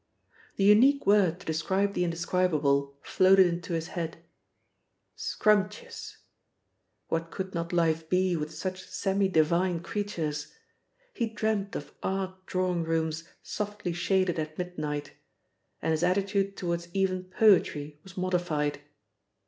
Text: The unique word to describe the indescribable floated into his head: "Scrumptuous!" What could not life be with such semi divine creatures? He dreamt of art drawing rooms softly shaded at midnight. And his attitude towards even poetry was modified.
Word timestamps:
The 0.55 0.63
unique 0.63 1.05
word 1.05 1.39
to 1.39 1.45
describe 1.45 1.93
the 1.93 2.03
indescribable 2.03 2.97
floated 3.03 3.45
into 3.45 3.73
his 3.73 3.89
head: 3.89 4.17
"Scrumptuous!" 5.15 6.17
What 7.09 7.29
could 7.29 7.53
not 7.53 7.71
life 7.71 8.09
be 8.09 8.35
with 8.35 8.51
such 8.51 8.83
semi 8.87 9.27
divine 9.29 9.79
creatures? 9.81 10.53
He 11.13 11.27
dreamt 11.27 11.75
of 11.75 11.93
art 12.01 12.47
drawing 12.47 12.83
rooms 12.83 13.25
softly 13.43 13.93
shaded 13.93 14.39
at 14.39 14.57
midnight. 14.57 15.11
And 15.83 15.91
his 15.91 16.01
attitude 16.03 16.57
towards 16.57 16.87
even 16.95 17.25
poetry 17.25 17.99
was 18.03 18.17
modified. 18.17 18.81